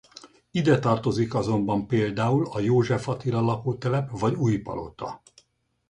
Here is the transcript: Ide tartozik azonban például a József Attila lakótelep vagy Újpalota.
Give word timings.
Ide 0.51 0.79
tartozik 0.79 1.33
azonban 1.35 1.87
például 1.87 2.47
a 2.47 2.59
József 2.59 3.07
Attila 3.09 3.41
lakótelep 3.41 4.19
vagy 4.19 4.33
Újpalota. 4.33 5.21